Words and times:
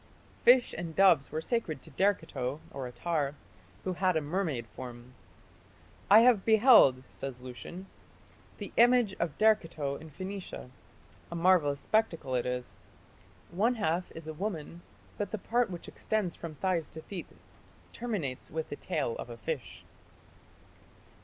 Fish 0.43 0.73
and 0.75 0.95
doves 0.95 1.31
were 1.31 1.41
sacred 1.41 1.79
to 1.83 1.91
Derceto 1.91 2.59
(Attar), 2.73 3.35
who 3.83 3.93
had 3.93 4.17
a 4.17 4.19
mermaid 4.19 4.65
form. 4.75 5.13
"I 6.09 6.21
have 6.21 6.43
beheld", 6.43 7.03
says 7.07 7.41
Lucian, 7.41 7.85
"the 8.57 8.73
image 8.77 9.13
of 9.19 9.37
Derceto 9.37 9.97
in 10.01 10.09
Phoenicia. 10.09 10.71
A 11.31 11.35
marvellous 11.35 11.81
spectacle 11.81 12.33
it 12.33 12.47
is. 12.47 12.77
One 13.51 13.75
half 13.75 14.11
is 14.15 14.27
a 14.27 14.33
woman, 14.33 14.81
but 15.19 15.29
the 15.29 15.37
part 15.37 15.69
which 15.69 15.87
extends 15.87 16.35
from 16.35 16.55
thighs 16.55 16.87
to 16.87 17.03
feet 17.03 17.27
terminates 17.93 18.49
with 18.49 18.69
the 18.69 18.75
tail 18.77 19.15
of 19.19 19.29
a 19.29 19.37
fish." 19.37 19.85